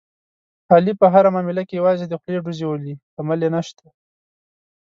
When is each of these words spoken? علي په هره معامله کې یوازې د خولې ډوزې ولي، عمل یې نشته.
علي 0.73 0.93
په 1.01 1.05
هره 1.13 1.29
معامله 1.35 1.63
کې 1.67 1.73
یوازې 1.79 2.05
د 2.07 2.13
خولې 2.21 2.39
ډوزې 2.45 2.65
ولي، 2.67 2.93
عمل 3.19 3.39
یې 3.45 3.49
نشته. 3.55 3.85